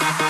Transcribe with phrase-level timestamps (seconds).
[0.00, 0.29] ha ha ha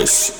[0.00, 0.39] Yes.